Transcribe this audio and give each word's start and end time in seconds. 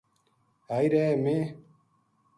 ہائی 0.69 0.87
رے! 0.93 1.03
میں 1.23 1.41